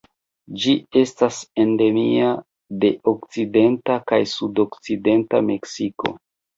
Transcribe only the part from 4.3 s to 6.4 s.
sudokcidenta Meksiko.